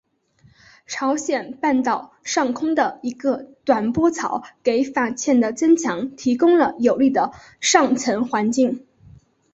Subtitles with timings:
[0.87, 8.87] 朝鲜半岛上空的一个短波槽给法茜的增强提供了有利的上层环境。